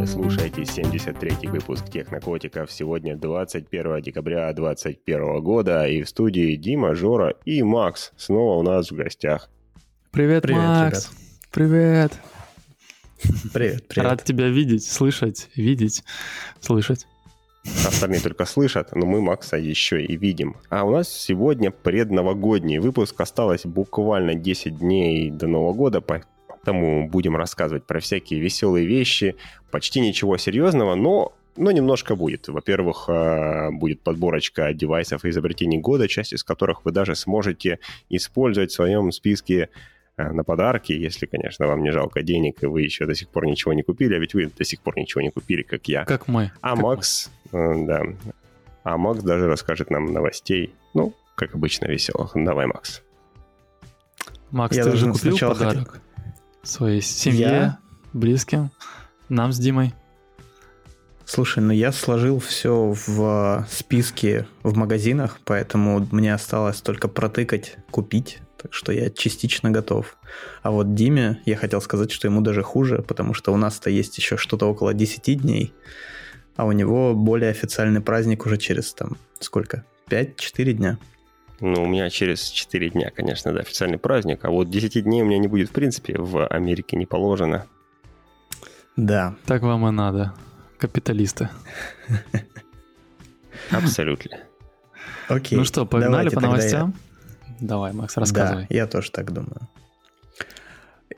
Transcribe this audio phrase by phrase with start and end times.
[0.00, 2.72] Вы слушаете 73-й выпуск Технокотиков.
[2.72, 5.86] Сегодня 21 декабря 2021 года.
[5.86, 9.50] И в студии Дима, Жора и Макс снова у нас в гостях.
[10.10, 11.10] Привет, привет Макс.
[11.54, 12.12] Ребят.
[12.12, 12.12] Привет.
[13.52, 14.08] Привет, привет.
[14.10, 16.02] Рад тебя видеть, слышать, видеть,
[16.60, 17.06] слышать.
[17.86, 20.56] Остальные только слышат, но мы Макса еще и видим.
[20.70, 23.20] А у нас сегодня предновогодний выпуск.
[23.20, 26.00] Осталось буквально 10 дней до Нового года,
[26.62, 29.36] поэтому будем рассказывать про всякие веселые вещи.
[29.70, 32.48] Почти ничего серьезного, но но немножко будет.
[32.48, 38.70] Во-первых, а, будет подборочка девайсов и изобретений года, часть из которых вы даже сможете использовать
[38.70, 39.68] в своем списке
[40.16, 43.46] а, на подарки, если, конечно, вам не жалко денег, и вы еще до сих пор
[43.46, 46.04] ничего не купили, а ведь вы до сих пор ничего не купили, как я.
[46.04, 46.52] Как мы.
[46.60, 47.86] А как Макс, мы.
[47.86, 48.02] да,
[48.84, 52.30] а Макс даже расскажет нам новостей, ну, как обычно, веселых.
[52.34, 53.02] Давай, Макс.
[54.50, 56.09] Макс, я ты уже купил подарок хотел...
[56.62, 57.78] своей семье, я...
[58.12, 58.70] близким,
[59.28, 59.94] нам с Димой?
[61.24, 68.40] Слушай, ну я сложил все в списке в магазинах, поэтому мне осталось только протыкать, купить
[68.60, 70.18] так что я частично готов.
[70.62, 74.18] А вот Диме я хотел сказать, что ему даже хуже, потому что у нас-то есть
[74.18, 75.72] еще что-то около 10 дней,
[76.56, 79.84] а у него более официальный праздник уже через там сколько?
[80.10, 80.98] 5-4 дня.
[81.60, 85.26] Ну, у меня через 4 дня, конечно, да, официальный праздник, а вот 10 дней у
[85.26, 87.66] меня не будет, в принципе, в Америке не положено.
[88.96, 89.34] Да.
[89.46, 90.34] Так вам и надо,
[90.78, 91.50] капиталисты.
[93.70, 94.38] Абсолютно.
[95.28, 95.58] Окей.
[95.58, 96.94] Ну что, погнали по новостям?
[97.60, 98.66] Давай, Макс, рассказывай.
[98.68, 99.68] Да, я тоже так думаю.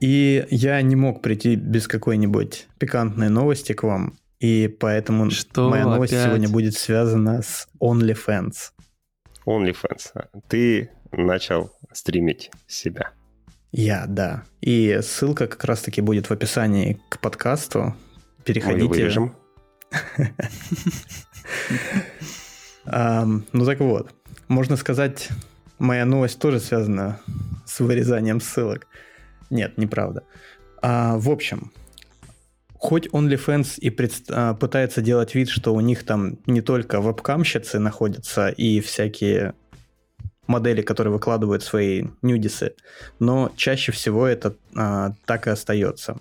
[0.01, 5.85] И я не мог прийти без какой-нибудь пикантной новости к вам, и поэтому Что моя
[5.85, 6.27] новость опять?
[6.27, 8.73] сегодня будет связана с OnlyFans.
[9.47, 10.29] OnlyFans.
[10.48, 13.12] Ты начал стримить себя.
[13.71, 14.45] Я, да.
[14.61, 17.95] И ссылка как раз-таки будет в описании к подкасту.
[18.45, 18.85] Переходите.
[18.85, 19.37] Мы вырежем.
[22.85, 24.13] Ну так вот,
[24.48, 25.29] можно сказать,
[25.79, 27.20] моя новость тоже связана
[27.64, 28.89] с вырезанием ссылок.
[29.51, 30.25] Нет, неправда.
[30.81, 31.70] А, в общем,
[32.83, 34.13] хоть OnlyFans и пред...
[34.29, 39.55] а, пытается делать вид, что у них там не только вебкамщицы находятся и всякие
[40.48, 42.75] модели, которые выкладывают свои нюдисы,
[43.20, 46.19] но чаще всего это а, так и остается.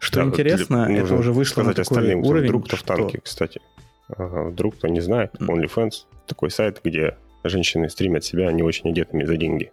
[0.00, 3.60] Что да, интересно, это уже вышло на такой уровень, вдруг-то в танке, кстати.
[4.08, 9.22] Ага, вдруг кто не знает, OnlyFans такой сайт, где женщины стримят себя не очень одетыми
[9.22, 9.70] за деньги.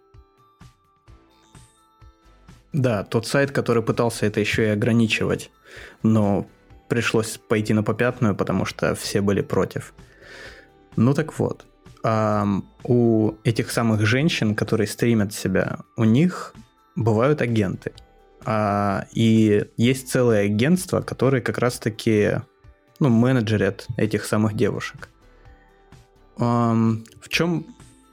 [2.73, 5.49] Да, тот сайт, который пытался это еще и ограничивать,
[6.03, 6.47] но
[6.87, 9.93] пришлось пойти на попятную, потому что все были против.
[10.95, 11.65] Ну так вот,
[12.83, 16.53] у этих самых женщин, которые стримят себя, у них
[16.95, 17.91] бывают агенты.
[18.45, 22.41] А, и есть целое агентство, которые как раз-таки
[22.99, 25.09] ну, менеджерят этих самых девушек.
[26.37, 27.65] В чем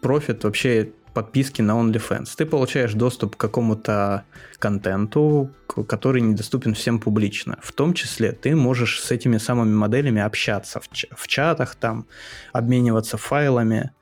[0.02, 2.36] профит вообще подписки на OnlyFans?
[2.36, 4.24] Ты получаешь доступ к какому-то
[4.58, 5.50] контенту,
[5.88, 7.56] который недоступен всем публично.
[7.62, 12.06] В том числе ты можешь с этими самыми моделями общаться в, в чатах, там,
[12.52, 13.92] обмениваться файлами.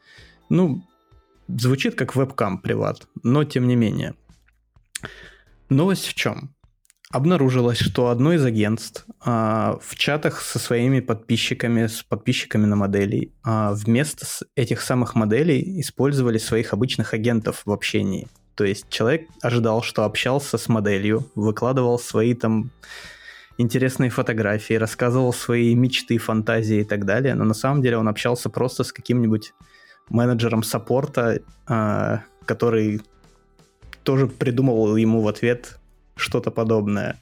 [0.48, 0.82] Ну,
[1.46, 4.14] звучит как вебкам приват, но тем не менее.
[5.68, 6.53] Новость в чем?
[7.14, 13.32] Обнаружилось, что одно из агентств а, в чатах со своими подписчиками, с подписчиками на моделей,
[13.44, 14.26] а, вместо
[14.56, 18.26] этих самых моделей использовали своих обычных агентов в общении.
[18.56, 22.72] То есть человек ожидал, что общался с моделью, выкладывал свои там
[23.58, 28.50] интересные фотографии, рассказывал свои мечты, фантазии и так далее, но на самом деле он общался
[28.50, 29.52] просто с каким-нибудь
[30.08, 31.38] менеджером саппорта,
[31.68, 33.02] а, который
[34.02, 35.78] тоже придумывал ему в ответ
[36.16, 37.16] что-то подобное.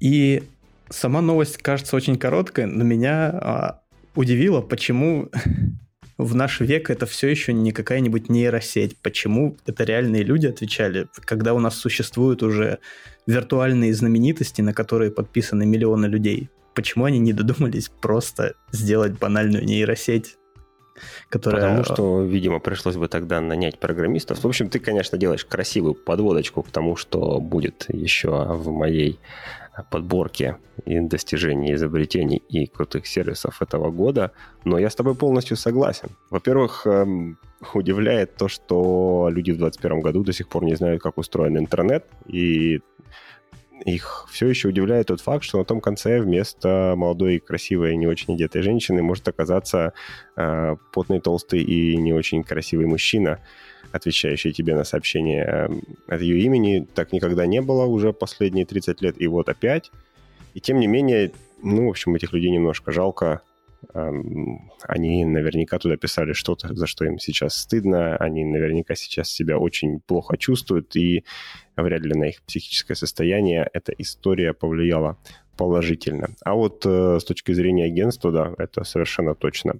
[0.00, 0.42] И
[0.90, 3.80] сама новость кажется очень короткой, но меня а,
[4.14, 5.30] удивило, почему
[6.18, 8.96] в наш век это все еще не какая-нибудь нейросеть.
[8.98, 12.78] Почему это реальные люди отвечали, когда у нас существуют уже
[13.26, 16.50] виртуальные знаменитости, на которые подписаны миллионы людей.
[16.74, 20.36] Почему они не додумались просто сделать банальную нейросеть
[21.28, 21.62] которая...
[21.62, 24.42] Потому что, видимо, пришлось бы тогда нанять программистов.
[24.42, 29.18] В общем, ты, конечно, делаешь красивую подводочку к тому, что будет еще в моей
[29.90, 34.32] подборке и достижений, изобретений и крутых сервисов этого года,
[34.64, 36.08] но я с тобой полностью согласен.
[36.30, 37.38] Во-первых, эм,
[37.74, 42.04] удивляет то, что люди в 2021 году до сих пор не знают, как устроен интернет,
[42.26, 42.80] и
[43.84, 48.34] их все еще удивляет тот факт, что на том конце вместо молодой, красивой, не очень
[48.34, 49.92] одетой женщины может оказаться
[50.36, 53.40] э, потный, толстый и не очень красивый мужчина,
[53.92, 55.70] отвечающий тебе на сообщение
[56.08, 56.86] от ее имени.
[56.94, 59.90] Так никогда не было уже последние 30 лет, и вот опять.
[60.54, 61.32] И тем не менее,
[61.62, 63.42] ну, в общем, этих людей немножко жалко.
[63.92, 68.16] Они наверняка туда писали что-то, за что им сейчас стыдно.
[68.16, 71.24] Они наверняка сейчас себя очень плохо чувствуют, и
[71.76, 75.18] вряд ли на их психическое состояние эта история повлияла
[75.56, 76.28] положительно.
[76.44, 79.74] А вот э, с точки зрения агентства, да, это совершенно точно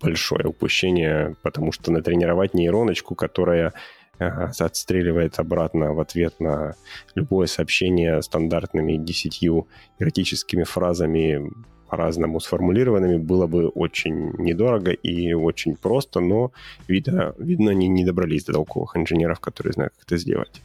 [0.00, 3.72] большое упущение, потому что натренировать нейроночку, которая
[4.18, 6.74] отстреливает обратно в ответ на
[7.14, 9.68] любое сообщение стандартными десятью
[9.98, 11.50] эротическими фразами
[11.88, 16.52] по-разному сформулированными, было бы очень недорого и очень просто, но
[16.88, 20.62] видно, видно они не добрались до толковых инженеров, которые знают, как это сделать.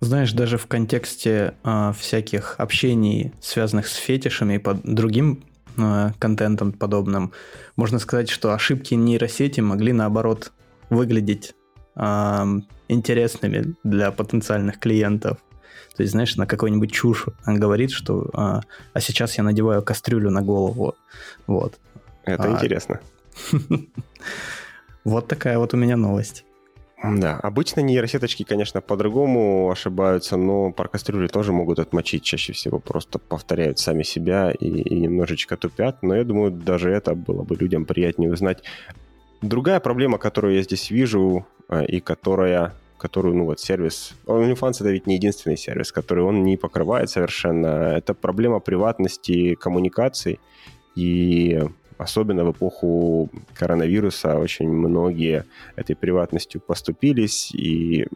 [0.00, 5.44] Знаешь, даже в контексте э, всяких общений, связанных с фетишами и под другим
[5.78, 7.32] э, контентом подобным,
[7.76, 10.50] можно сказать, что ошибки нейросети могли наоборот
[10.90, 11.54] выглядеть
[11.94, 12.44] э,
[12.88, 15.38] интересными для потенциальных клиентов.
[15.96, 18.60] То есть, знаешь, на какую-нибудь чушь он говорит, что а,
[18.92, 20.94] а сейчас я надеваю кастрюлю на голову.
[21.46, 21.78] Вот.
[22.24, 22.52] Это а...
[22.52, 23.00] интересно.
[25.04, 26.44] Вот такая вот у меня новость.
[27.02, 33.18] Да, обычно нейросеточки, конечно, по-другому ошибаются, но про кастрюли тоже могут отмочить чаще всего, просто
[33.18, 37.86] повторяют сами себя и, и немножечко тупят, но я думаю, даже это было бы людям
[37.86, 38.62] приятнее узнать.
[39.40, 42.72] Другая проблема, которую я здесь вижу, а, и которая
[43.02, 44.14] которую, ну вот, сервис...
[44.26, 47.96] OnlyFans это ведь не единственный сервис, который он не покрывает совершенно.
[47.96, 50.38] Это проблема приватности коммуникаций,
[50.94, 51.60] и
[51.98, 55.44] особенно в эпоху коронавируса очень многие
[55.76, 58.06] этой приватностью поступились, и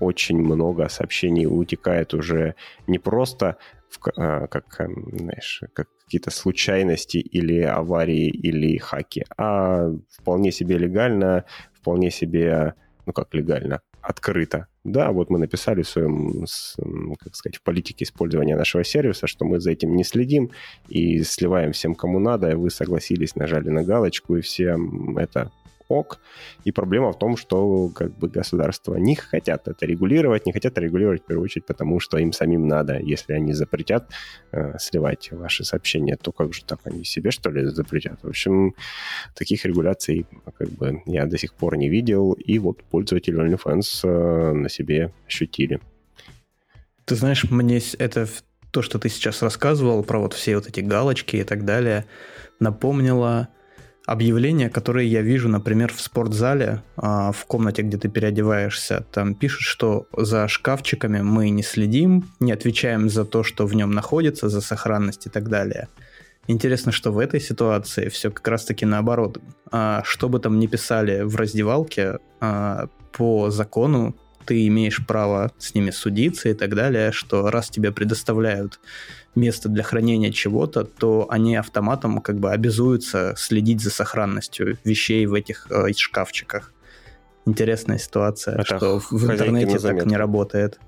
[0.00, 2.54] очень много сообщений утекает уже
[2.86, 3.56] не просто
[3.88, 10.78] в, а, как, эм, знаешь, как какие-то случайности или аварии или хаки, а вполне себе
[10.78, 12.74] легально, вполне себе,
[13.06, 14.68] ну как легально, открыто.
[14.84, 16.46] Да, вот мы написали в своем,
[17.18, 20.50] как сказать, в политике использования нашего сервиса, что мы за этим не следим
[20.88, 25.50] и сливаем всем, кому надо, и вы согласились, нажали на галочку, и всем это
[25.88, 26.18] ок.
[26.64, 31.22] И проблема в том, что как бы государства не хотят это регулировать, не хотят регулировать
[31.22, 32.98] в первую очередь, потому что им самим надо.
[32.98, 34.10] Если они запретят
[34.52, 38.22] э, сливать ваши сообщения, то как же так они себе что ли запретят?
[38.22, 38.74] В общем,
[39.34, 40.26] таких регуляций
[40.58, 45.12] как бы я до сих пор не видел, и вот пользователи OnlyFans э, на себе
[45.26, 45.80] ощутили.
[47.04, 48.26] Ты знаешь, мне это
[48.72, 52.04] то, что ты сейчас рассказывал про вот все вот эти галочки и так далее,
[52.58, 53.48] напомнило
[54.06, 59.62] объявления, которые я вижу, например, в спортзале, а, в комнате, где ты переодеваешься, там пишут,
[59.62, 64.60] что за шкафчиками мы не следим, не отвечаем за то, что в нем находится, за
[64.60, 65.88] сохранность и так далее.
[66.48, 69.38] Интересно, что в этой ситуации все как раз-таки наоборот.
[69.72, 74.14] А, что бы там ни писали в раздевалке, а, по закону
[74.46, 78.80] ты имеешь право с ними судиться и так далее, что раз тебе предоставляют
[79.34, 85.34] место для хранения чего-то, то они автоматом как бы обязуются следить за сохранностью вещей в
[85.34, 86.72] этих э, шкафчиках.
[87.44, 90.78] Интересная ситуация, Это что в интернете так не работает.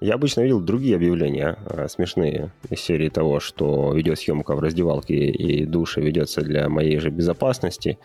[0.00, 5.66] Я обычно видел другие объявления э, смешные из серии того, что видеосъемка в раздевалке и
[5.66, 7.98] душе ведется для моей же безопасности.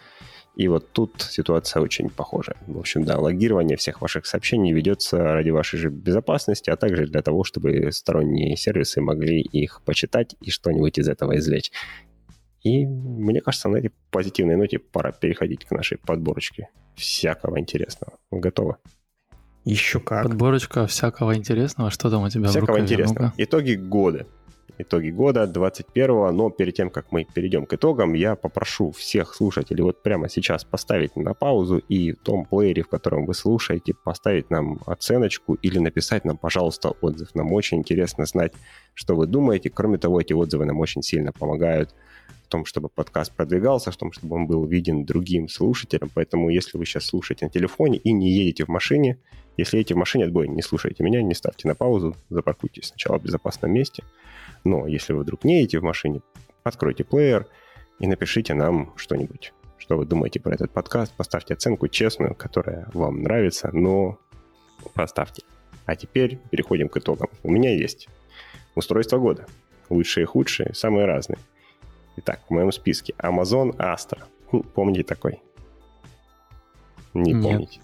[0.55, 2.55] И вот тут ситуация очень похожа.
[2.65, 7.21] В общем, да, логирование всех ваших сообщений ведется ради вашей же безопасности, а также для
[7.21, 11.71] того, чтобы сторонние сервисы могли их почитать и что-нибудь из этого извлечь.
[12.63, 18.13] И мне кажется, на этой позитивной ноте пора переходить к нашей подборочке всякого интересного.
[18.31, 18.77] Готово?
[19.65, 20.23] Еще как.
[20.23, 21.91] Подборочка всякого интересного.
[21.91, 22.85] Что там у тебя всякого в рукаве?
[22.85, 23.33] интересного.
[23.37, 24.25] ну Итоги года
[24.77, 29.83] итоги года 21 но перед тем, как мы перейдем к итогам, я попрошу всех слушателей
[29.83, 34.49] вот прямо сейчас поставить на паузу и в том плеере, в котором вы слушаете, поставить
[34.49, 37.35] нам оценочку или написать нам, пожалуйста, отзыв.
[37.35, 38.53] Нам очень интересно знать,
[38.93, 39.69] что вы думаете.
[39.69, 41.93] Кроме того, эти отзывы нам очень сильно помогают
[42.45, 46.09] в том, чтобы подкаст продвигался, в том, чтобы он был виден другим слушателям.
[46.13, 49.19] Поэтому, если вы сейчас слушаете на телефоне и не едете в машине,
[49.57, 53.23] если едете в машине, отбой, не слушайте меня, не ставьте на паузу, запаркуйтесь сначала в
[53.23, 54.03] безопасном месте–
[54.65, 56.21] но если вы вдруг не едете в машине,
[56.63, 57.47] откройте плеер
[57.99, 59.53] и напишите нам что-нибудь.
[59.77, 61.13] Что вы думаете про этот подкаст?
[61.15, 64.17] Поставьте оценку честную, которая вам нравится, но
[64.95, 65.43] поставьте.
[65.85, 67.29] А теперь переходим к итогам.
[67.43, 68.09] У меня есть
[68.73, 69.45] устройство года.
[69.89, 71.37] Лучшие и худшие, самые разные.
[72.17, 74.23] Итак, в моем списке Amazon Astra.
[74.73, 75.41] Помните такой?
[77.13, 77.43] Не Нет.
[77.43, 77.79] помните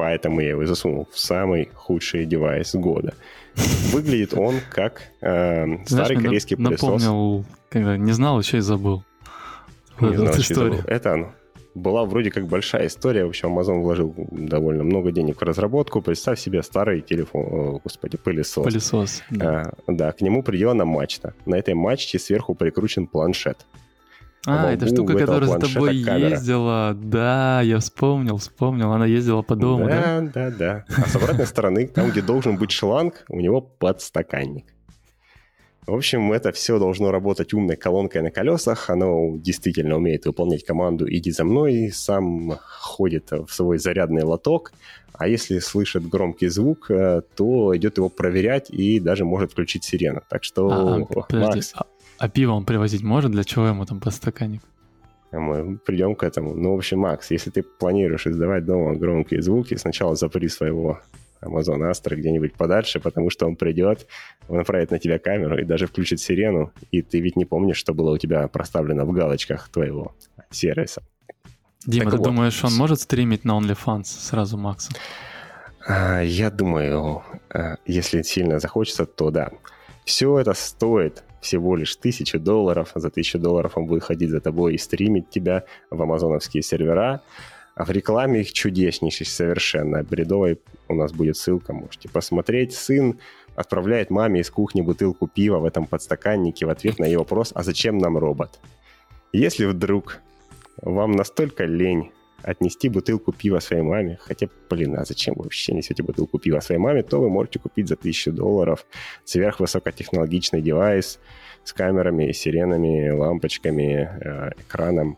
[0.00, 3.12] поэтому я его засунул в самый худший девайс года.
[3.92, 7.02] Выглядит он как э, старый Знаешь, корейский нап- пылесос.
[7.02, 9.04] Напомнил, когда не знал, еще и забыл.
[10.00, 10.80] Не знал, еще забыл.
[10.86, 11.32] Это оно.
[11.74, 13.24] Была вроде как большая история.
[13.24, 16.02] В общем, Amazon вложил довольно много денег в разработку.
[16.02, 18.64] Представь себе старый телефон, о, господи, пылесос.
[18.64, 19.72] Пылесос, да.
[19.86, 21.34] А, да, к нему приделана мачта.
[21.46, 23.66] На этой мачте сверху прикручен планшет.
[24.46, 26.30] А, это штука, которая за тобой камера.
[26.30, 26.94] ездила.
[26.94, 28.90] Да, я вспомнил, вспомнил.
[28.92, 30.20] Она ездила по дому, да?
[30.20, 30.84] Да, да, да.
[30.96, 34.64] А с обратной стороны, там, где должен быть шланг, у него подстаканник.
[35.90, 38.90] В общем, это все должно работать умной колонкой на колесах.
[38.90, 44.72] Оно действительно умеет выполнять команду «иди за мной», сам ходит в свой зарядный лоток,
[45.12, 50.22] а если слышит громкий звук, э, то идет его проверять и даже может включить сирену.
[50.30, 51.72] Так что, а, а подожди, Макс...
[51.74, 51.86] а,
[52.18, 53.32] а пиво он привозить может?
[53.32, 54.62] Для чего ему там подстаканник?
[55.32, 56.54] Мы придем к этому.
[56.54, 61.00] Ну, в общем, Макс, если ты планируешь издавать дома громкие звуки, сначала запри своего
[61.42, 64.06] Amazon Astra где-нибудь подальше, потому что он придет,
[64.48, 67.94] он направит на тебя камеру и даже включит сирену, и ты ведь не помнишь, что
[67.94, 70.14] было у тебя проставлено в галочках твоего
[70.50, 71.02] сервиса.
[71.86, 72.24] Дима, так ты вот.
[72.24, 74.92] думаешь, он может стримить на OnlyFans сразу Макса?
[75.86, 79.50] А, я думаю, а, если сильно захочется, то да.
[80.04, 82.92] Все это стоит всего лишь тысячу долларов.
[82.94, 87.22] За тысячу долларов он будет ходить за тобой и стримить тебя в амазоновские сервера.
[87.80, 90.02] А в рекламе их чудеснейший совершенно.
[90.02, 92.74] Бредовой у нас будет ссылка, можете посмотреть.
[92.74, 93.18] Сын
[93.56, 97.62] отправляет маме из кухни бутылку пива в этом подстаканнике в ответ на ее вопрос «А
[97.62, 98.60] зачем нам робот?».
[99.32, 100.18] Если вдруг
[100.82, 106.02] вам настолько лень отнести бутылку пива своей маме, хотя, блин, а зачем вы вообще несете
[106.02, 108.84] бутылку пива своей маме, то вы можете купить за 1000 долларов
[109.24, 111.18] сверхвысокотехнологичный девайс
[111.64, 115.16] с камерами, сиренами, лампочками, э, экраном,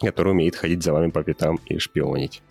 [0.00, 2.42] который умеет ходить за вами по пятам и шпионить.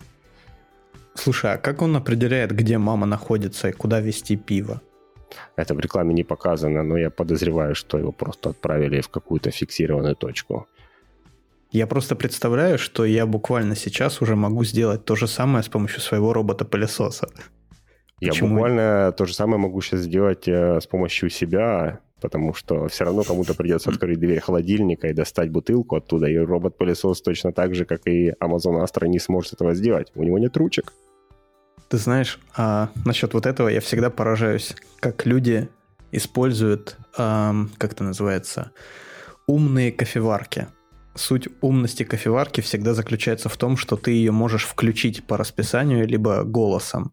[1.14, 4.80] Слушай, а как он определяет, где мама находится и куда вести пиво?
[5.56, 10.16] Это в рекламе не показано, но я подозреваю, что его просто отправили в какую-то фиксированную
[10.16, 10.66] точку.
[11.70, 16.00] Я просто представляю, что я буквально сейчас уже могу сделать то же самое с помощью
[16.00, 17.28] своего робота-пылесоса.
[18.20, 18.54] Я Почему?
[18.54, 23.22] буквально то же самое могу сейчас сделать э, с помощью себя, потому что все равно
[23.22, 28.06] кому-то придется открыть дверь холодильника и достать бутылку оттуда, и робот-пылесос точно так же, как
[28.06, 30.12] и Amazon Astra, не сможет этого сделать.
[30.14, 30.92] У него нет ручек.
[31.88, 35.68] Ты знаешь, а, насчет вот этого я всегда поражаюсь, как люди
[36.12, 38.72] используют, а, как это называется,
[39.46, 40.68] умные кофеварки.
[41.14, 46.44] Суть умности кофеварки всегда заключается в том, что ты ее можешь включить по расписанию либо
[46.44, 47.12] голосом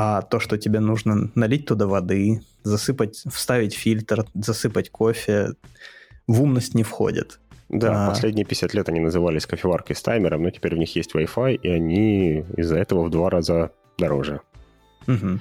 [0.00, 5.54] а то, что тебе нужно налить туда воды, засыпать, вставить фильтр, засыпать кофе,
[6.28, 7.40] в умность не входит.
[7.68, 8.10] Да, а...
[8.10, 11.68] последние 50 лет они назывались кофеваркой с таймером, но теперь в них есть Wi-Fi, и
[11.68, 14.40] они из-за этого в два раза дороже.
[15.08, 15.40] Угу.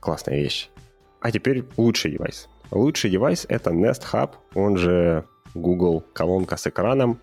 [0.00, 0.68] Классная вещь.
[1.20, 2.48] А теперь лучший девайс.
[2.72, 5.24] Лучший девайс— это Nest Hub, он же
[5.54, 7.20] Google колонка с экраном,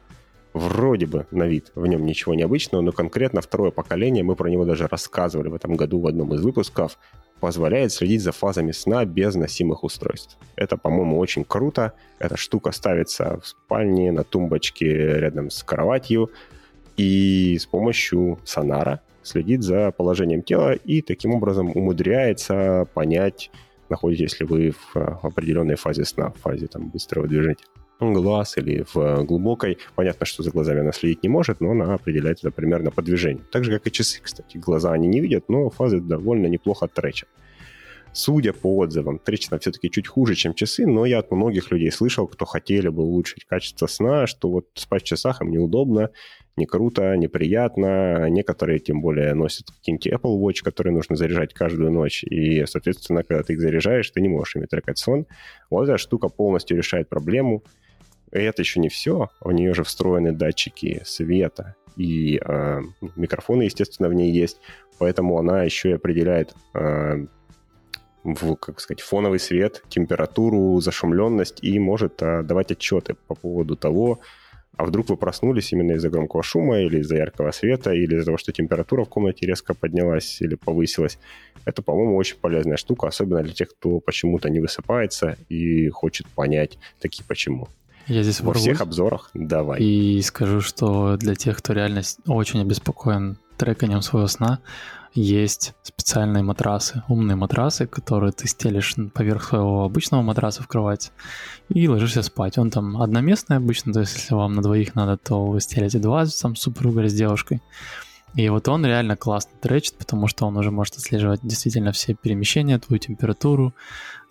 [0.54, 4.66] вроде бы на вид в нем ничего необычного, но конкретно второе поколение, мы про него
[4.66, 6.98] даже рассказывали в этом году в одном из выпусков,
[7.40, 10.38] позволяет следить за фазами сна без носимых устройств.
[10.56, 11.94] Это, по-моему, очень круто.
[12.20, 16.32] Эта штука ставится в спальне, на тумбочке рядом с кроватью,
[16.96, 23.52] и с помощью сонара следит за положением тела и таким образом умудряется понять,
[23.90, 27.58] находитесь ли вы в определенной фазе сна, в фазе там, быстрого движения
[28.12, 29.78] глаз или в глубокой.
[29.96, 33.46] Понятно, что за глазами она следить не может, но она определяет это примерно по движению.
[33.52, 34.58] Так же, как и часы, кстати.
[34.58, 37.30] Глаза они не видят, но фазы довольно неплохо тречат.
[38.16, 42.28] Судя по отзывам, там все-таки чуть хуже, чем часы, но я от многих людей слышал,
[42.28, 46.12] кто хотели бы улучшить качество сна, что вот спать в часах им неудобно,
[46.56, 48.30] не круто, неприятно.
[48.30, 52.24] Некоторые, тем более, носят какие-нибудь Apple Watch, которые нужно заряжать каждую ночь.
[52.24, 55.26] И, соответственно, когда ты их заряжаешь, ты не можешь ими трекать сон.
[55.72, 57.64] Вот эта штука полностью решает проблему.
[58.34, 59.30] Это еще не все.
[59.42, 61.76] В нее же встроены датчики света.
[61.96, 62.82] И э,
[63.16, 64.60] микрофоны, естественно, в ней есть.
[64.98, 67.26] Поэтому она еще и определяет э,
[68.24, 74.20] в, как сказать, фоновый свет, температуру, зашумленность и может э, давать отчеты по поводу того,
[74.78, 78.38] а вдруг вы проснулись именно из-за громкого шума или из-за яркого света, или из-за того,
[78.38, 81.20] что температура в комнате резко поднялась или повысилась.
[81.66, 86.80] Это, по-моему, очень полезная штука, особенно для тех, кто почему-то не высыпается и хочет понять
[87.00, 87.68] такие почему.
[88.08, 89.82] Я здесь Во ворвусь всех обзорах давай.
[89.82, 94.60] И скажу, что для тех, кто реально очень обеспокоен треканием своего сна,
[95.14, 101.12] есть специальные матрасы, умные матрасы, которые ты стелишь поверх своего обычного матраса в кровать
[101.70, 102.58] и ложишься спать.
[102.58, 106.26] Он там одноместный обычно, то есть если вам на двоих надо, то вы стелите два,
[106.26, 107.62] там супруга или с девушкой.
[108.36, 112.80] И вот он реально классно тречит, потому что он уже может отслеживать действительно все перемещения,
[112.80, 113.74] твою температуру.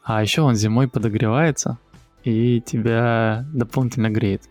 [0.02, 1.78] А еще он зимой подогревается,
[2.24, 4.42] и тебя дополнительно греет.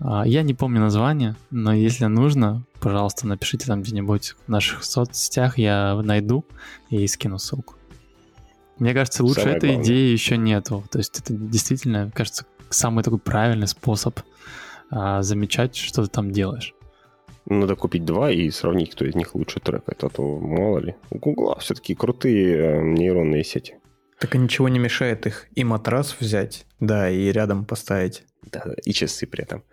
[0.00, 5.58] А, я не помню название, но если нужно, пожалуйста, напишите там где-нибудь в наших соцсетях,
[5.58, 6.44] я найду
[6.90, 7.74] и скину ссылку.
[8.78, 9.84] Мне кажется, лучше Самое этой главное.
[9.84, 10.84] идеи еще нету.
[10.90, 14.18] То есть это действительно, кажется, самый такой правильный способ
[14.90, 16.74] а, замечать, что ты там делаешь.
[17.46, 20.94] Надо купить два и сравнить, кто из них лучше трекает, а то мало ли.
[21.10, 23.76] У Гугла все-таки крутые э, нейронные сети.
[24.18, 28.24] Так и ничего не мешает их и матрас взять, да, и рядом поставить.
[28.42, 29.64] Да, и часы при этом.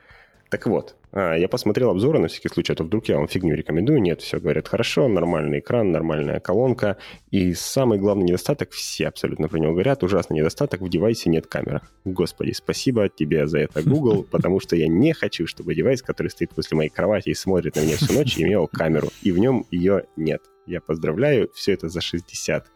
[0.51, 3.55] Так вот, а, я посмотрел обзоры на всякий случай, а то вдруг я вам фигню
[3.55, 4.01] рекомендую.
[4.01, 6.97] Нет, все говорят хорошо, нормальный экран, нормальная колонка.
[7.31, 11.79] И самый главный недостаток, все абсолютно про него говорят, ужасный недостаток, в девайсе нет камеры.
[12.03, 16.49] Господи, спасибо тебе за это, Google, потому что я не хочу, чтобы девайс, который стоит
[16.53, 19.07] после моей кровати и смотрит на меня всю ночь, имел камеру.
[19.21, 20.41] И в нем ее нет.
[20.67, 22.67] Я поздравляю, все это за 60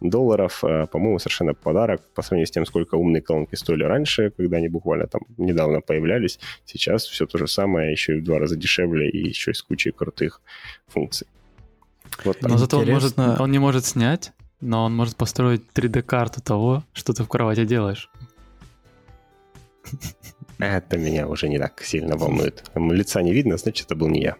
[0.00, 0.62] долларов.
[0.62, 4.68] А, по-моему, совершенно подарок по сравнению с тем, сколько умные колонки стоили раньше, когда они
[4.68, 6.38] буквально там недавно появлялись.
[6.64, 9.62] Сейчас все то же самое, еще и в два раза дешевле и еще и с
[9.62, 10.42] кучей крутых
[10.86, 11.26] функций.
[12.24, 12.50] Вот так.
[12.50, 17.12] Но зато он, может, он не может снять, но он может построить 3D-карту того, что
[17.12, 18.10] ты в кровати делаешь.
[20.58, 22.70] Это меня уже не так сильно волнует.
[22.74, 24.36] Лица не видно, значит, это был не я.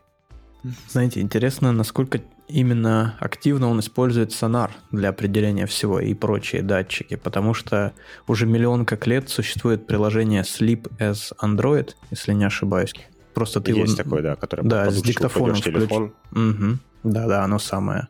[0.88, 7.54] Знаете, интересно, насколько именно активно он использует сонар для определения всего и прочие датчики, потому
[7.54, 7.92] что
[8.26, 12.92] уже миллион как лет существует приложение Sleep as Android, если не ошибаюсь.
[13.35, 14.02] Просто ты Есть его...
[14.02, 16.12] такое, да, которое да, с диктофоном телефон.
[16.33, 16.78] Угу.
[17.04, 18.09] Да, да, оно самое.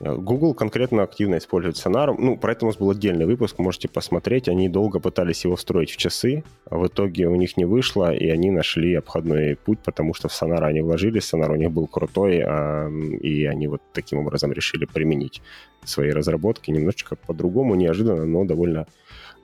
[0.00, 2.18] Google конкретно активно использует сонар.
[2.18, 4.48] Ну, про это у нас был отдельный выпуск, можете посмотреть.
[4.48, 8.28] Они долго пытались его встроить в часы, а в итоге у них не вышло, и
[8.30, 12.42] они нашли обходной путь, потому что в сонар они вложились, сонар у них был крутой,
[12.42, 15.42] а, и они вот таким образом решили применить
[15.84, 18.86] свои разработки немножечко по-другому, неожиданно, но довольно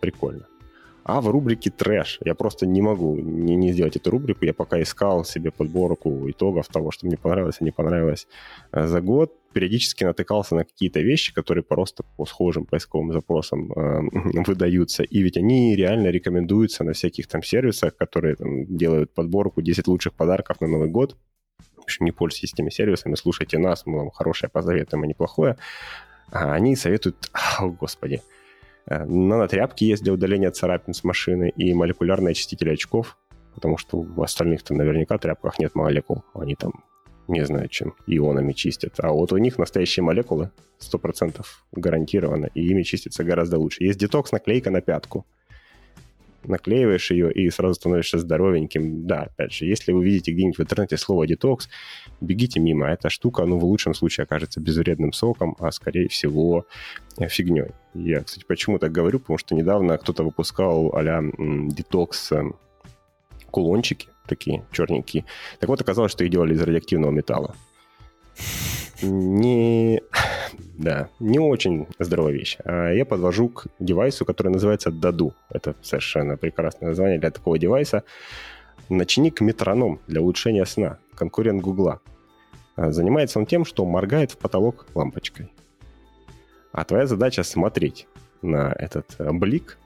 [0.01, 0.47] прикольно.
[1.09, 4.45] А в рубрике трэш я просто не могу не, не сделать эту рубрику.
[4.45, 8.27] Я пока искал себе подборку итогов того, что мне понравилось и не понравилось
[8.73, 9.33] э, за год.
[9.57, 14.01] Периодически натыкался на какие-то вещи, которые просто по схожим поисковым запросам э,
[14.47, 15.03] выдаются.
[15.03, 20.13] И ведь они реально рекомендуются на всяких там сервисах, которые там, делают подборку 10 лучших
[20.13, 21.17] подарков на Новый год.
[21.77, 25.57] В общем, не пользуйтесь этими сервисами, слушайте нас, мы вам хорошее посоветуем, а не плохое.
[26.33, 28.21] А они советуют, о, господи,
[28.87, 33.19] Э, Нанотряпки есть для удаления царапин с машины и молекулярные очистители очков,
[33.55, 36.23] потому что в остальных-то наверняка тряпках нет молекул.
[36.35, 36.85] Они там
[37.29, 38.95] не знаю чем, ионами чистят.
[38.99, 43.85] А вот у них настоящие молекулы 100% гарантированно, и ими чистится гораздо лучше.
[43.85, 45.27] Есть детокс-наклейка на пятку
[46.49, 49.07] наклеиваешь ее и сразу становишься здоровеньким.
[49.07, 51.69] Да, опять же, если вы видите где-нибудь в интернете слово детокс,
[52.21, 52.89] бегите мимо.
[52.89, 56.67] Эта штука, ну, в лучшем случае окажется безвредным соком, а скорее всего
[57.29, 57.71] фигней.
[57.95, 62.45] Я, кстати, почему так говорю, потому что недавно кто-то выпускал а-ля детокс э,
[63.51, 65.25] кулончики, такие черненькие.
[65.61, 67.55] Так вот, оказалось, что их делали из радиоактивного металла
[69.03, 70.03] не,
[70.79, 72.59] да, не очень здоровая вещь.
[72.65, 75.35] А я подвожу к девайсу, который называется Даду.
[75.51, 78.05] Это совершенно прекрасное название для такого девайса.
[78.89, 80.99] Ночник метроном для улучшения сна.
[81.15, 82.01] Конкурент Гугла.
[82.77, 85.53] А занимается он тем, что моргает в потолок лампочкой.
[86.73, 88.07] А твоя задача смотреть
[88.43, 89.79] на этот э, блик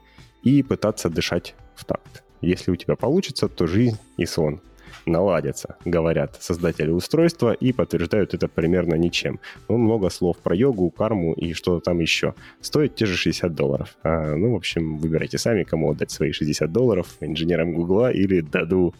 [0.43, 2.23] и пытаться дышать в такт.
[2.41, 4.61] Если у тебя получится, то жизнь и сон
[5.05, 9.39] наладятся, говорят создатели устройства, и подтверждают это примерно ничем.
[9.67, 12.35] Ну, много слов про йогу, карму и что-то там еще.
[12.61, 13.95] Стоит те же 60 долларов.
[14.03, 18.93] А, ну, в общем, выбирайте сами, кому отдать свои 60 долларов, инженерам Гугла или Даду.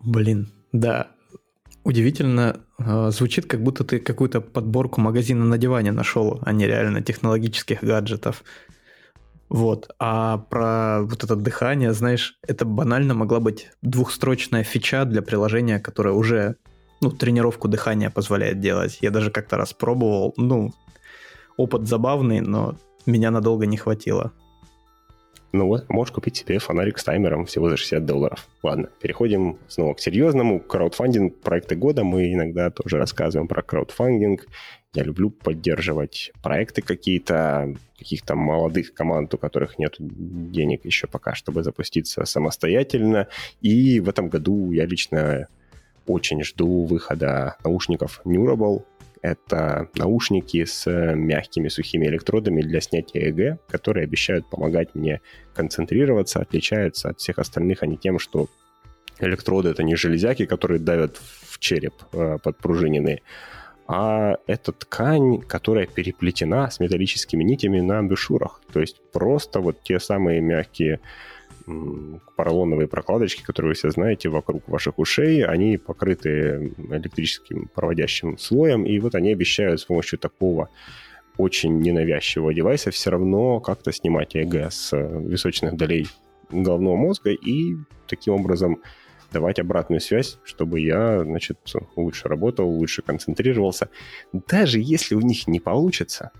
[0.00, 1.08] Блин, да,
[1.86, 7.00] Удивительно, а, звучит, как будто ты какую-то подборку магазина на диване нашел, а не реально
[7.00, 8.42] технологических гаджетов.
[9.48, 9.90] Вот.
[9.98, 16.14] А про вот это дыхание, знаешь, это банально могла быть двухстрочная фича для приложения, которое
[16.14, 16.56] уже
[17.00, 18.98] ну, тренировку дыхания позволяет делать.
[19.00, 20.34] Я даже как-то раз пробовал.
[20.36, 20.72] Ну,
[21.56, 24.32] опыт забавный, но меня надолго не хватило.
[25.52, 28.46] Ну вот, можешь купить себе фонарик с таймером всего за 60 долларов.
[28.62, 30.60] Ладно, переходим снова к серьезному.
[30.60, 32.04] Краудфандинг проекты года.
[32.04, 34.46] Мы иногда тоже рассказываем про краудфандинг.
[34.92, 41.62] Я люблю поддерживать проекты какие-то, каких-то молодых команд, у которых нет денег еще пока, чтобы
[41.62, 43.28] запуститься самостоятельно.
[43.60, 45.48] И в этом году я лично
[46.06, 48.84] очень жду выхода наушников Neurable,
[49.22, 55.20] это наушники с мягкими сухими электродами для снятия ЭГ, которые обещают помогать мне
[55.54, 58.48] концентрироваться, отличаются от всех остальных они тем, что
[59.18, 63.22] электроды это не железяки, которые давят в череп э, подпружиненные,
[63.88, 68.60] а это ткань, которая переплетена с металлическими нитями на амбушюрах.
[68.72, 71.00] То есть просто вот те самые мягкие
[72.36, 78.98] поролоновые прокладочки, которые вы все знаете, вокруг ваших ушей, они покрыты электрическим проводящим слоем, и
[79.00, 80.68] вот они обещают с помощью такого
[81.38, 86.06] очень ненавязчивого девайса все равно как-то снимать ЭГ с височных долей
[86.50, 87.76] головного мозга и
[88.06, 88.80] таким образом
[89.32, 91.58] давать обратную связь, чтобы я, значит,
[91.96, 93.90] лучше работал, лучше концентрировался.
[94.32, 96.30] Даже если у них не получится,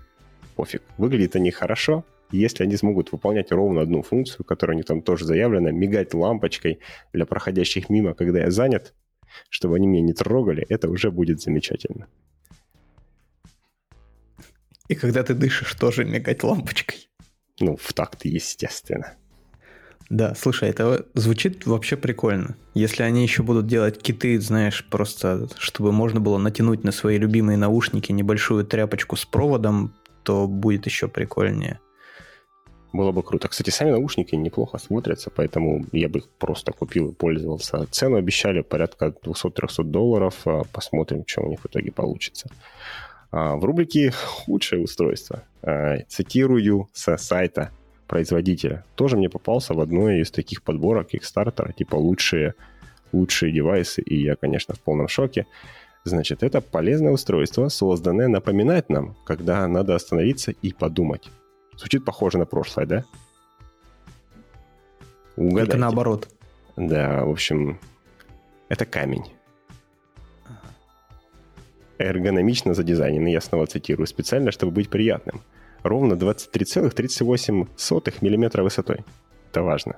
[0.55, 5.01] пофиг, выглядят они хорошо, если они смогут выполнять ровно одну функцию, которая у них там
[5.01, 6.79] тоже заявлена, мигать лампочкой
[7.13, 8.93] для проходящих мимо, когда я занят,
[9.49, 12.07] чтобы они меня не трогали, это уже будет замечательно.
[14.87, 17.09] И когда ты дышишь, тоже мигать лампочкой.
[17.59, 19.15] Ну, в такт, естественно.
[20.09, 22.55] Да, слушай, это звучит вообще прикольно.
[22.73, 27.57] Если они еще будут делать киты, знаешь, просто чтобы можно было натянуть на свои любимые
[27.57, 31.79] наушники небольшую тряпочку с проводом, то будет еще прикольнее.
[32.93, 33.47] Было бы круто.
[33.47, 37.85] Кстати, сами наушники неплохо смотрятся, поэтому я бы их просто купил и пользовался.
[37.91, 40.35] Цену обещали порядка 200-300 долларов.
[40.45, 42.49] А посмотрим, что у них в итоге получится.
[43.31, 47.71] А, в рубрике «Худшее устройство» а, цитирую со сайта
[48.07, 48.85] производителя.
[48.95, 52.53] Тоже мне попался в одной из таких подборок Kickstarter, типа лучшие,
[53.11, 55.45] лучшие девайсы, и я, конечно, в полном шоке.
[56.05, 61.29] Значит, это полезное устройство, созданное напоминать нам, когда надо остановиться и подумать.
[61.77, 63.05] Звучит похоже на прошлое, да?
[65.35, 65.71] Угадайте.
[65.71, 66.29] Только наоборот.
[66.75, 67.79] Да, в общем,
[68.69, 69.25] это камень.
[71.99, 75.41] Эргономично задизайнен, я снова цитирую, специально, чтобы быть приятным–
[75.87, 77.67] ровно 23,38
[78.21, 79.03] мм высотой.
[79.51, 79.95] Это важно.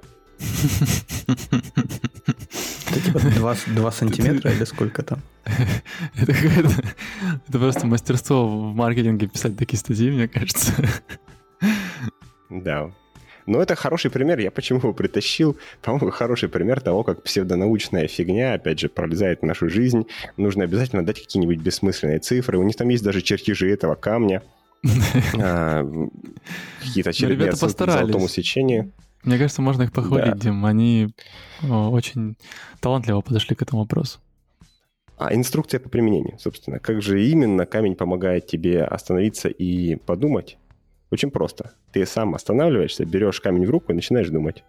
[2.92, 5.22] Это типа 2, 2 сантиметра или сколько там?
[6.15, 6.70] Это, это,
[7.48, 10.74] это просто мастерство в маркетинге писать такие статьи, мне кажется.
[12.50, 12.91] Да.
[13.45, 14.39] Но это хороший пример.
[14.39, 15.58] Я почему его притащил?
[15.82, 20.06] По-моему, хороший пример того, как псевдонаучная фигня, опять же, пролезает в нашу жизнь.
[20.38, 22.60] Нужно обязательно дать какие-нибудь бессмысленные цифры.
[22.60, 24.43] У них там есть даже чертежи этого камня.
[25.41, 25.84] А,
[26.80, 28.91] какие-то очередные оценки в золотом усечении.
[29.24, 30.38] Мне кажется, можно их похвалить.
[30.38, 30.65] Дим.
[30.65, 31.10] Они
[31.67, 32.38] очень
[32.80, 34.19] талантливо подошли к этому вопросу.
[35.17, 36.80] А инструкция по применению, собственно.
[36.80, 40.58] Как же именно камень помогает тебе остановиться и подумать?
[41.12, 41.74] Очень просто.
[41.91, 44.63] Ты сам останавливаешься, берешь камень в руку и начинаешь думать.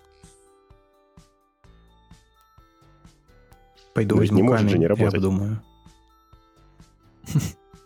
[3.95, 5.13] Пойду возьму не может камень, же не работать.
[5.13, 5.63] я подумаю.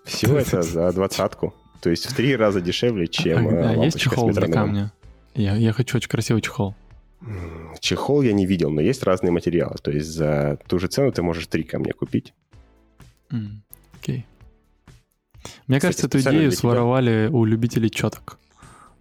[0.05, 1.55] Все это за двадцатку.
[1.81, 4.93] То есть в три раза дешевле, чем а, Есть чехол для камня?
[5.35, 6.75] Я, я хочу очень красивый чехол.
[7.81, 9.77] Чехол я не видел, но есть разные материалы.
[9.83, 12.35] То есть за ту же цену ты можешь три камня купить.
[13.31, 13.57] Mm,
[13.99, 14.27] окей.
[15.67, 18.39] Мне Кстати, кажется, эту идею своровали у любителей четок.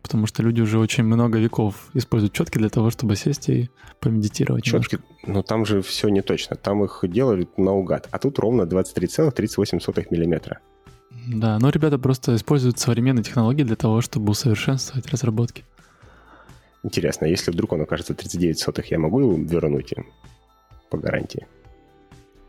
[0.04, 4.64] Потому что люди уже очень много веков используют четки для того, чтобы сесть и помедитировать.
[4.64, 6.56] Четки, но ну, там же все не точно.
[6.58, 8.10] Там их делали наугад.
[8.12, 10.60] А тут ровно 23,38 миллиметра.
[11.28, 15.64] Да, но ребята просто используют современные технологии для того, чтобы усовершенствовать разработки.
[16.84, 20.06] Интересно, если вдруг он окажется 39 сотых, я могу его вернуть им
[20.90, 21.48] по гарантии?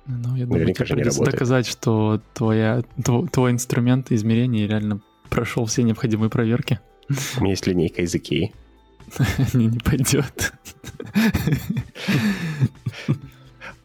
[0.06, 5.82] Ну, я думаю, тебе придется доказать, что твоя, твой, твой инструмент измерения реально прошел все
[5.82, 6.80] необходимые проверки.
[7.08, 8.52] У меня есть линейка из Икеи.
[9.54, 10.52] Не, не пойдет.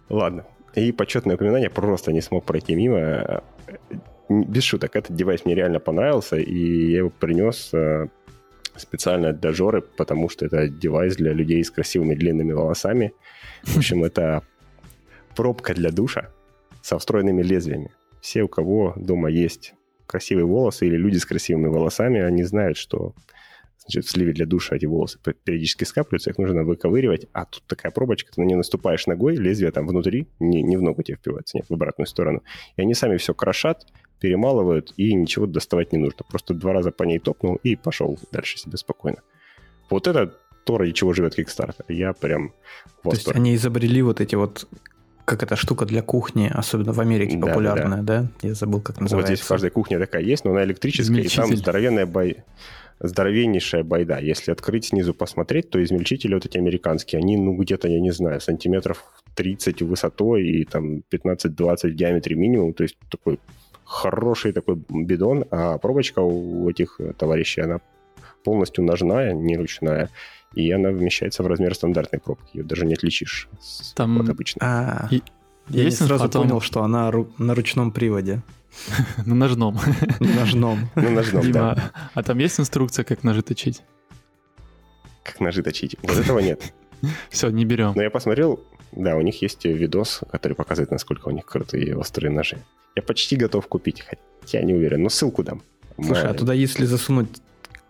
[0.09, 0.45] Ладно.
[0.75, 3.43] И почетное упоминание просто не смог пройти мимо
[4.29, 8.07] без шуток, этот девайс мне реально понравился, и я его принес э,
[8.75, 13.13] специально для Жоры, потому что это девайс для людей с красивыми длинными волосами.
[13.63, 14.43] В общем, это
[15.35, 16.29] пробка для душа
[16.81, 17.91] со встроенными лезвиями.
[18.21, 19.73] Все, у кого дома есть
[20.09, 23.13] красивые волосы или люди с красивыми волосами, они знают, что
[23.77, 27.91] значит, в сливе для душа эти волосы периодически скапливаются, их нужно выковыривать, а тут такая
[27.91, 31.57] пробочка, ты на нее наступаешь ногой, лезвие там внутри, не, не в ногу тебе впивается,
[31.57, 32.41] нет, в обратную сторону.
[32.75, 33.85] И они сами все крошат,
[34.19, 36.25] перемалывают, и ничего доставать не нужно.
[36.27, 39.21] Просто два раза по ней топнул и пошел дальше себе спокойно.
[39.89, 41.85] Вот это то, ради чего живет Kickstarter.
[41.87, 42.53] Я прям
[43.01, 44.67] в То есть они изобрели вот эти вот
[45.29, 48.29] как эта штука для кухни, особенно в Америке да, популярная, да, да?
[48.41, 48.47] да?
[48.47, 49.31] Я забыл, как называется.
[49.31, 52.37] Вот здесь в каждой кухне такая есть, но она электрическая, и там здоровенная бай...
[52.99, 54.17] здоровеннейшая байда.
[54.17, 58.41] Если открыть снизу посмотреть, то измельчители вот эти американские, они, ну, где-то, я не знаю,
[58.41, 59.03] сантиметров
[59.35, 63.39] 30 высотой и там 15-20 в диаметре минимум, то есть такой
[63.85, 67.81] хороший такой бидон, а пробочка у этих товарищей, она
[68.43, 70.09] полностью ножная, не ручная,
[70.53, 72.57] и она вмещается в размер стандартной пробки.
[72.57, 73.49] Ее даже не отличишь
[73.95, 74.21] Там...
[74.21, 74.61] от обычной.
[74.61, 75.21] А, и...
[75.69, 76.47] Я не сразу потом...
[76.47, 77.31] понял, что она ру...
[77.37, 78.41] на ручном приводе.
[79.25, 79.79] На ножном.
[80.19, 80.89] На ножном.
[80.95, 81.91] На ножном, да.
[82.13, 83.83] А там есть инструкция, как ножи точить?
[85.23, 85.95] Как ножи точить?
[86.01, 86.73] Вот этого нет.
[87.29, 87.93] Все, не берем.
[87.95, 92.31] Но я посмотрел, да, у них есть видос, который показывает, насколько у них крутые острые
[92.31, 92.57] ножи.
[92.95, 95.61] Я почти готов купить, хотя не уверен, но ссылку дам.
[95.95, 97.29] Слушай, а туда если засунуть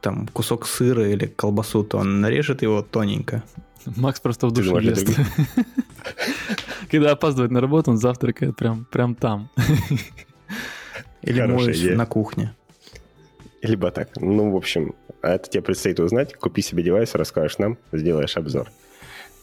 [0.01, 3.43] там кусок сыра или колбасу, то он нарежет его тоненько.
[3.85, 5.07] Макс просто в душе ест.
[6.91, 9.49] Когда опаздывает на работу, он завтракает прям, прям там.
[11.21, 12.55] Или моешь на кухне.
[13.61, 14.09] Либо так.
[14.19, 16.33] Ну, в общем, это тебе предстоит узнать.
[16.33, 18.71] Купи себе девайс, расскажешь нам, сделаешь обзор.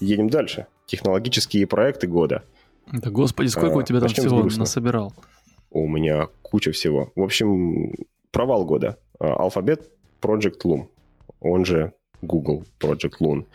[0.01, 0.67] Едем дальше.
[0.87, 2.43] Технологические проекты года.
[2.91, 5.13] Да господи, сколько а, у тебя там всего насобирал?
[5.71, 7.13] У меня куча всего.
[7.15, 7.93] В общем,
[8.31, 8.99] провал года.
[9.19, 10.89] Алфабет Project Loom,
[11.41, 13.47] он же Google Project Loon.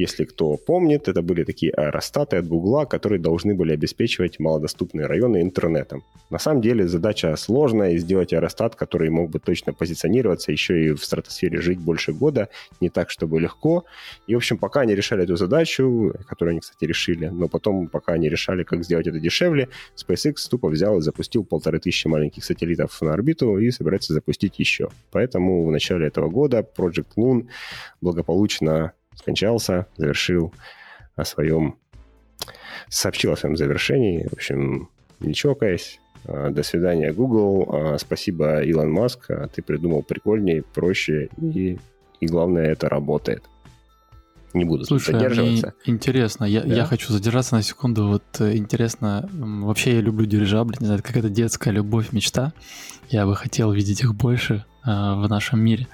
[0.00, 5.42] Если кто помнит, это были такие аэростаты от Гугла, которые должны были обеспечивать малодоступные районы
[5.42, 6.02] интернетом.
[6.30, 11.04] На самом деле задача сложная, сделать аэростат, который мог бы точно позиционироваться, еще и в
[11.04, 12.48] стратосфере жить больше года,
[12.80, 13.84] не так, чтобы легко.
[14.26, 18.14] И, в общем, пока они решали эту задачу, которую они, кстати, решили, но потом, пока
[18.14, 23.02] они решали, как сделать это дешевле, SpaceX тупо взял и запустил полторы тысячи маленьких сателлитов
[23.02, 24.88] на орбиту и собирается запустить еще.
[25.10, 27.48] Поэтому в начале этого года Project Loon
[28.00, 30.52] благополучно скончался, завершил
[31.16, 31.76] о своем,
[32.88, 34.26] сообщил о своем завершении.
[34.28, 34.88] В общем,
[35.20, 36.00] не чокаясь.
[36.24, 37.68] А, до свидания, Google.
[37.68, 39.30] А, спасибо, Илон Маск.
[39.30, 41.78] А, ты придумал прикольнее, проще и,
[42.20, 43.44] и главное, это работает.
[44.52, 45.74] Не буду Слушай, задерживаться.
[45.84, 46.74] интересно, я, да?
[46.74, 48.08] я хочу задержаться на секунду.
[48.08, 52.52] Вот э, интересно, вообще я люблю дирижабли, не знаю, какая-то детская любовь, мечта.
[53.10, 55.86] Я бы хотел видеть их больше э, в нашем мире.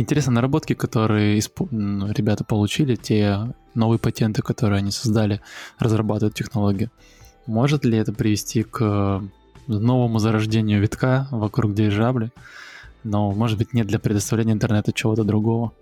[0.00, 5.42] Интересно, наработки, которые ребята получили, те новые патенты, которые они создали,
[5.78, 6.90] разрабатывают технологию.
[7.46, 9.22] Может ли это привести к
[9.66, 12.30] новому зарождению витка вокруг дирижабли,
[13.04, 15.72] но, может быть, не для предоставления интернета чего-то другого?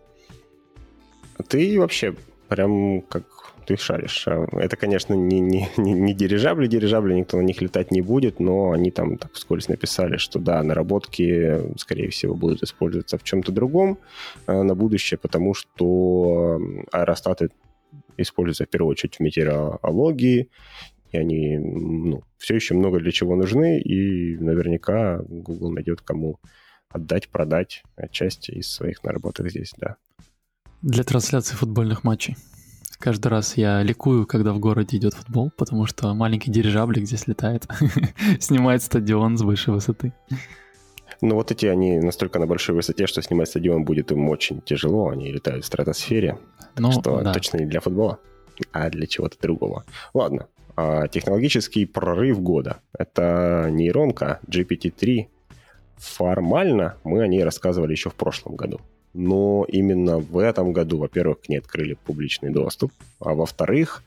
[1.47, 2.17] Ты вообще
[2.49, 3.25] прям как
[3.69, 4.27] ты шаришь.
[4.27, 8.71] А, это, конечно, не, не, не, дирижабли, дирижабли никто на них летать не будет, но
[8.71, 13.99] они там так вскользь написали, что да, наработки, скорее всего, будут использоваться в чем-то другом
[14.47, 16.59] э, на будущее, потому что
[16.93, 17.51] аэростаты
[18.17, 20.49] используются в первую очередь в метеорологии,
[21.13, 26.41] и они ну, все еще много для чего нужны, и наверняка Google найдет кому
[26.89, 29.97] отдать, продать часть из своих наработок здесь, да.
[30.81, 32.37] Для трансляции футбольных матчей.
[32.99, 37.65] Каждый раз я ликую, когда в городе идет футбол, потому что маленький дирижаблик здесь летает,
[38.41, 40.13] снимает стадион с большой высоты.
[41.21, 45.09] Ну вот эти, они настолько на большой высоте, что снимать стадион будет им очень тяжело.
[45.09, 46.39] Они летают в стратосфере.
[46.77, 47.33] Ну, что да.
[47.33, 48.19] точно не для футбола,
[48.73, 49.85] а для чего-то другого.
[50.13, 50.49] Ладно.
[50.77, 52.79] А, технологический прорыв года.
[52.97, 55.29] Это нейронка GPT-3.
[55.97, 58.81] Формально мы о ней рассказывали еще в прошлом году
[59.15, 64.03] но именно в этом году, во-первых, к ней открыли публичный доступ, а во-вторых,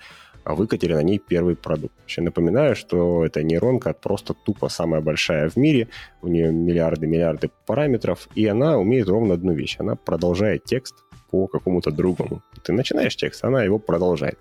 [0.46, 1.94] выкатили на ней первый продукт.
[2.08, 5.88] Еще напоминаю, что эта нейронка просто тупо самая большая в мире,
[6.22, 9.76] у нее миллиарды-миллиарды параметров, и она умеет ровно одну вещь.
[9.80, 10.96] Она продолжает текст
[11.30, 12.42] по какому-то другому.
[12.64, 14.40] Ты начинаешь текст, она его продолжает.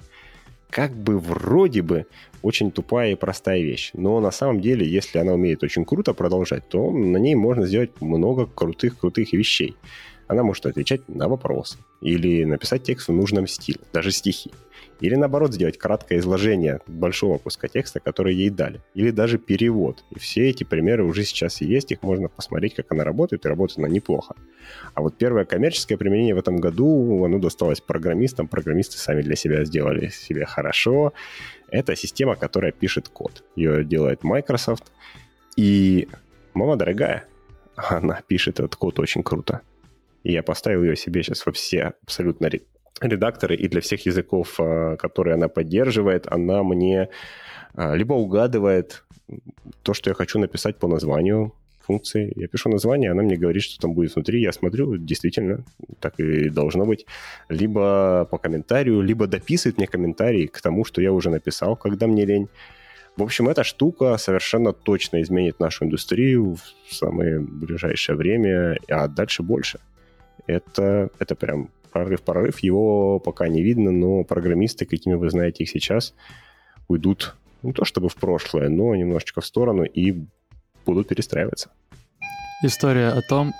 [0.70, 2.06] Как бы вроде бы
[2.42, 3.90] очень тупая и простая вещь.
[3.92, 7.90] Но на самом деле, если она умеет очень круто продолжать, то на ней можно сделать
[8.00, 9.76] много крутых-крутых вещей.
[10.30, 14.52] Она может отвечать на вопросы или написать текст в нужном стиле, даже стихи.
[15.00, 18.80] Или наоборот сделать краткое изложение большого куска текста, который ей дали.
[18.94, 20.04] Или даже перевод.
[20.10, 23.80] И все эти примеры уже сейчас есть, их можно посмотреть, как она работает, и работает
[23.80, 24.36] она неплохо.
[24.94, 28.46] А вот первое коммерческое применение в этом году, оно досталось программистам.
[28.46, 31.12] Программисты сами для себя сделали себе хорошо.
[31.70, 33.42] Это система, которая пишет код.
[33.56, 34.92] Ее делает Microsoft.
[35.56, 36.06] И,
[36.54, 37.24] мама дорогая,
[37.74, 39.62] она пишет этот код очень круто.
[40.22, 42.50] И я поставил ее себе сейчас во все абсолютно
[43.00, 47.08] редакторы, и для всех языков, а, которые она поддерживает, она мне
[47.74, 49.04] а, либо угадывает
[49.82, 52.32] то, что я хочу написать по названию функции.
[52.36, 54.42] Я пишу название, она мне говорит, что там будет внутри.
[54.42, 55.64] Я смотрю, действительно,
[56.00, 57.06] так и должно быть.
[57.48, 62.26] Либо по комментарию, либо дописывает мне комментарий к тому, что я уже написал, когда мне
[62.26, 62.48] лень.
[63.16, 66.56] В общем, эта штука совершенно точно изменит нашу индустрию
[66.88, 69.80] в самое ближайшее время, а дальше больше
[70.46, 72.60] это, это прям прорыв-прорыв.
[72.60, 76.14] Его пока не видно, но программисты, какими вы знаете их сейчас,
[76.88, 80.24] уйдут не то чтобы в прошлое, но немножечко в сторону и
[80.86, 81.70] будут перестраиваться.
[82.62, 83.52] История о том...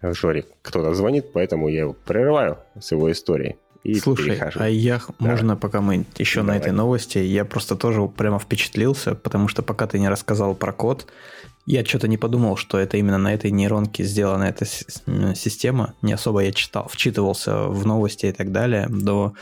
[0.00, 3.56] Жори, кто-то звонит, поэтому я его прерываю с его историей.
[3.84, 4.60] И Слушай, перехожу.
[4.60, 5.14] а я, да.
[5.18, 6.56] можно пока мы еще Давай.
[6.56, 10.72] на этой новости, я просто тоже прямо впечатлился, потому что пока ты не рассказал про
[10.72, 11.06] код,
[11.66, 15.94] я что-то не подумал, что это именно на этой нейронке сделана эта система.
[16.00, 18.86] Не особо я читал, вчитывался в новости и так далее.
[18.88, 19.34] Но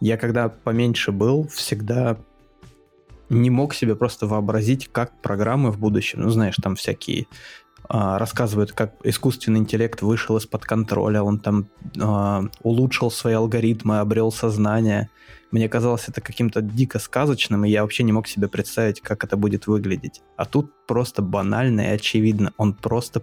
[0.00, 2.16] я когда поменьше был, всегда
[3.28, 7.26] не мог себе просто вообразить, как программы в будущем, ну знаешь, там всякие
[7.92, 11.68] рассказывают, как искусственный интеллект вышел из-под контроля, он там
[12.00, 15.10] а, улучшил свои алгоритмы, обрел сознание.
[15.50, 19.36] Мне казалось это каким-то дико сказочным, и я вообще не мог себе представить, как это
[19.36, 20.22] будет выглядеть.
[20.38, 22.54] А тут просто банально и очевидно.
[22.56, 23.22] Он просто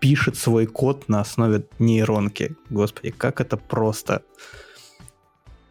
[0.00, 2.56] пишет свой код на основе нейронки.
[2.68, 4.20] Господи, как это просто.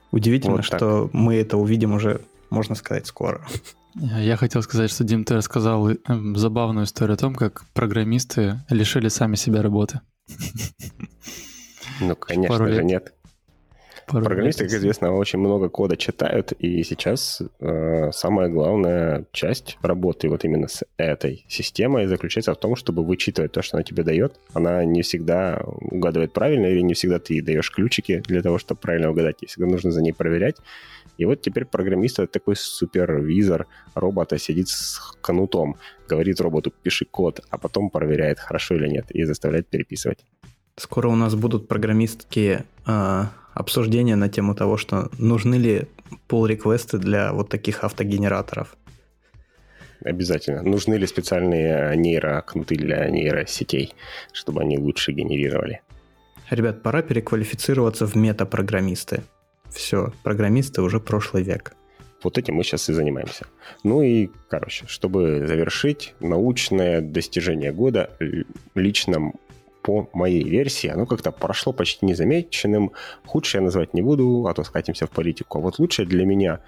[0.10, 3.46] Удивительно, вот что мы это увидим уже, можно сказать, скоро.
[3.96, 9.08] Я хотел сказать, что Дим, ты рассказал эм, забавную историю о том, как программисты лишили
[9.08, 10.02] сами себя работы.
[12.00, 12.84] Ну, конечно Пару же, лет.
[12.86, 13.14] нет.
[14.08, 20.28] Пару Программисты, как известно, очень много кода читают, и сейчас э, самая главная часть работы
[20.28, 24.36] вот именно с этой системой заключается в том, чтобы вычитывать то, что она тебе дает.
[24.54, 29.10] Она не всегда угадывает правильно, или не всегда ты даешь ключики для того, чтобы правильно
[29.10, 29.38] угадать.
[29.42, 30.58] И всегда нужно за ней проверять.
[31.18, 37.42] И вот теперь программист это такой супервизор робота сидит с кнутом, говорит роботу «пиши код»,
[37.50, 40.26] а потом проверяет, хорошо или нет, и заставляет переписывать.
[40.76, 43.24] Скоро у нас будут программистские э,
[43.54, 45.88] обсуждения на тему того, что нужны ли
[46.28, 48.76] pull-реквесты для вот таких автогенераторов.
[50.04, 50.64] Обязательно.
[50.64, 53.94] Нужны ли специальные нейрокнуты для нейросетей,
[54.34, 55.82] чтобы они лучше генерировали?
[56.50, 59.24] Ребят, пора переквалифицироваться в метапрограммисты.
[59.74, 61.76] Все, программисты уже прошлый век.
[62.24, 63.48] Вот этим мы сейчас и занимаемся.
[63.84, 68.12] Ну и, короче, чтобы завершить научное достижение года
[68.76, 69.34] лично
[69.82, 72.94] по моей версии, оно как-то прошло почти незамеченным.
[73.26, 75.58] Худшее я назвать не буду, а то скатимся в политику.
[75.58, 76.62] А вот лучшее для меня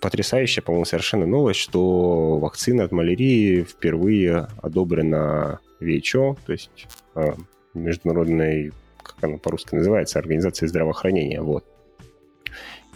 [0.00, 7.32] потрясающая, по-моему, совершенно новость, что вакцина от малярии впервые одобрена WHO, то есть э,
[7.74, 11.42] международной, как она по-русски называется, организация здравоохранения.
[11.42, 11.64] Вот.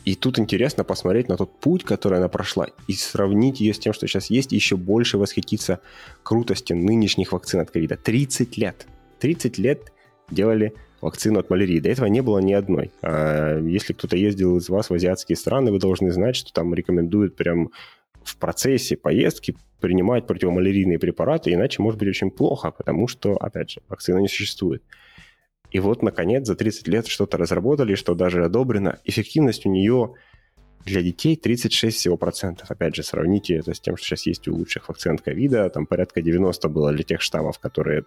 [0.09, 3.93] И тут интересно посмотреть на тот путь, который она прошла, и сравнить ее с тем,
[3.93, 5.81] что сейчас есть, и еще больше восхититься
[6.23, 7.99] крутостью нынешних вакцин от ковида.
[7.99, 8.87] 30 лет.
[9.19, 9.93] 30 лет
[10.31, 11.79] делали вакцину от малярии.
[11.79, 12.91] До этого не было ни одной.
[13.03, 17.37] А если кто-то ездил из вас в азиатские страны, вы должны знать, что там рекомендуют
[17.37, 17.71] прям
[18.25, 23.83] в процессе поездки принимать противомалярийные препараты, иначе может быть очень плохо, потому что, опять же,
[23.91, 24.83] вакцина не существует.
[25.71, 28.99] И вот, наконец, за 30 лет что-то разработали, что даже одобрено.
[29.05, 30.15] Эффективность у нее
[30.85, 32.71] для детей 36 всего процентов.
[32.71, 35.69] Опять же, сравните это с тем, что сейчас есть у лучших вакцин от ковида.
[35.71, 38.05] Там порядка 90 было для тех штаммов, которые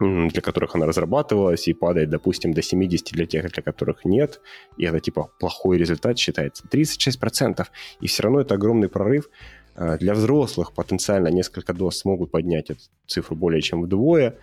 [0.00, 4.40] для которых она разрабатывалась, и падает, допустим, до 70 для тех, для которых нет,
[4.76, 6.64] и это типа плохой результат считается.
[6.66, 7.66] 36%,
[8.00, 9.30] и все равно это огромный прорыв.
[9.76, 14.36] А, для взрослых потенциально несколько доз смогут поднять эту цифру более чем вдвое,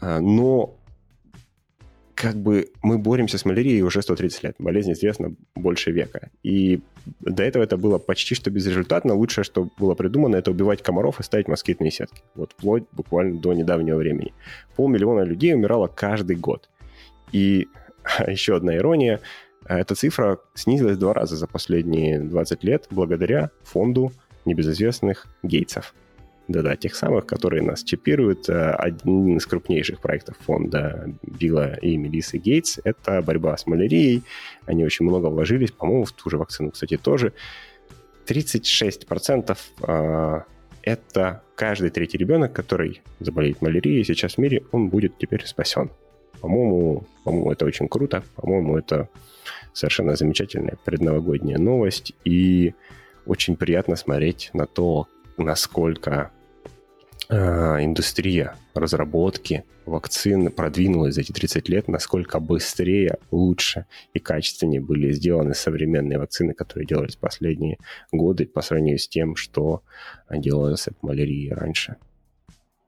[0.00, 0.76] а, но
[2.14, 4.54] как бы мы боремся с малярией уже 130 лет.
[4.58, 6.30] Болезнь известна больше века.
[6.42, 6.80] И
[7.20, 9.14] до этого это было почти что безрезультатно.
[9.14, 12.22] Лучшее, что было придумано, это убивать комаров и ставить москитные сетки.
[12.34, 14.32] Вот вплоть буквально до недавнего времени.
[14.76, 16.68] Полмиллиона людей умирало каждый год.
[17.32, 17.68] И
[18.26, 19.20] еще одна ирония.
[19.66, 24.12] Эта цифра снизилась два раза за последние 20 лет благодаря фонду
[24.44, 25.94] небезызвестных гейтсов.
[26.46, 28.48] Да-да, тех самых, которые нас чипируют.
[28.50, 34.22] Э, один из крупнейших проектов фонда Билла и Мелисы Гейтс— это борьба с малярией.
[34.66, 37.32] Они очень много вложились, по-моему, в ту же вакцину, кстати, тоже.
[38.26, 40.40] 36% э,
[40.82, 45.90] это каждый третий ребенок, который заболеет малярией сейчас в мире, он будет теперь спасен.
[46.40, 48.22] По-моему, по-моему, это очень круто.
[48.36, 49.08] По-моему, это
[49.72, 52.12] совершенно замечательная предновогодняя новость.
[52.26, 52.74] И
[53.24, 56.30] очень приятно смотреть на то, насколько
[57.30, 65.54] индустрия разработки вакцин продвинулась за эти 30 лет, насколько быстрее, лучше и качественнее были сделаны
[65.54, 67.78] современные вакцины, которые делались последние
[68.12, 69.82] годы по сравнению с тем, что
[70.30, 71.96] делалось от малярии раньше.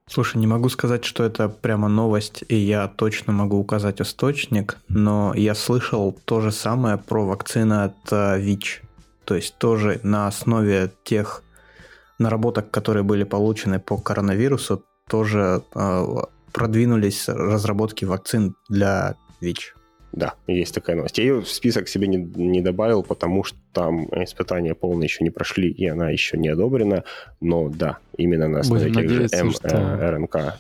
[0.09, 5.35] Слушай, не могу сказать, что это прямо новость, и я точно могу указать источник, но
[5.35, 8.83] я слышал то же самое про вакцины от э, ВИЧ.
[9.25, 11.43] То есть тоже на основе тех
[12.19, 16.05] наработок, которые были получены по коронавирусу, тоже э,
[16.53, 19.75] продвинулись разработки вакцин для ВИЧ.
[20.13, 21.19] Да, есть такая новость.
[21.19, 25.31] Я ее в список себе не, не добавил, потому что там испытания полные еще не
[25.31, 27.05] прошли, и она еще не одобрена.
[27.41, 30.37] Но да, именно на основе Будем тех же МРНК.
[30.37, 30.53] Э,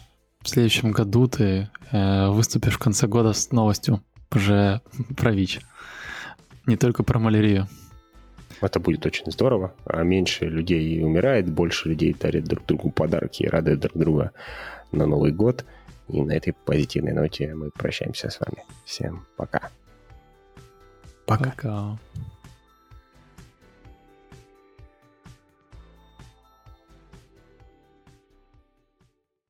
[0.42, 4.02] в следующем году ты э, выступишь в конце года с новостью
[4.34, 4.82] уже
[5.16, 5.60] про ВИЧ.
[6.66, 7.66] Не только про малярию.
[8.60, 9.74] Это будет очень здорово.
[9.84, 14.32] А меньше людей умирает, больше людей дарят друг другу подарки и радуют друг друга
[14.92, 15.64] на Новый год.
[16.08, 18.64] И на этой позитивной ноте мы прощаемся с вами.
[18.84, 19.70] Всем пока.
[21.26, 21.50] Пока.
[21.50, 21.98] пока.